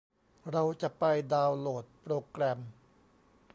[0.51, 1.03] เราจะไป
[1.33, 2.59] ดาวน์โหลดโปรแกรม